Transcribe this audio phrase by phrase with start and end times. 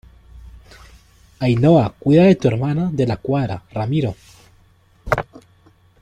[1.47, 2.89] Ainhoa, cuida de tu hermana.
[2.91, 4.15] de la Cuadra, Ramiro,